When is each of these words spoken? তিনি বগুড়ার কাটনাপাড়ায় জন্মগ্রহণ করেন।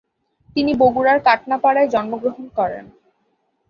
তিনি 0.55 0.71
বগুড়ার 0.73 1.19
কাটনাপাড়ায় 1.27 1.91
জন্মগ্রহণ 1.93 2.45
করেন। 2.57 2.85